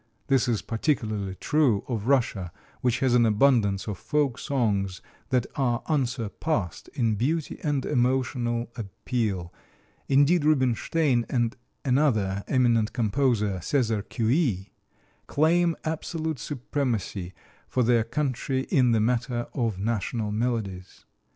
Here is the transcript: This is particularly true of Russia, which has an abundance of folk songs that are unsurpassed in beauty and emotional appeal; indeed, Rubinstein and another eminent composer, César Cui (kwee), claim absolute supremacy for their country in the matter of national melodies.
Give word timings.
This 0.29 0.47
is 0.47 0.63
particularly 0.63 1.35
true 1.35 1.83
of 1.87 2.07
Russia, 2.07 2.51
which 2.81 3.01
has 3.01 3.13
an 3.13 3.23
abundance 3.23 3.85
of 3.87 3.99
folk 3.99 4.39
songs 4.39 4.99
that 5.29 5.45
are 5.55 5.83
unsurpassed 5.85 6.87
in 6.95 7.13
beauty 7.13 7.59
and 7.63 7.85
emotional 7.85 8.71
appeal; 8.75 9.53
indeed, 10.09 10.43
Rubinstein 10.43 11.23
and 11.29 11.55
another 11.85 12.43
eminent 12.47 12.93
composer, 12.93 13.59
César 13.59 14.01
Cui 14.09 14.25
(kwee), 14.25 14.69
claim 15.27 15.75
absolute 15.83 16.39
supremacy 16.39 17.35
for 17.67 17.83
their 17.83 18.03
country 18.03 18.61
in 18.71 18.93
the 18.93 18.99
matter 18.99 19.45
of 19.53 19.77
national 19.77 20.31
melodies. 20.31 21.05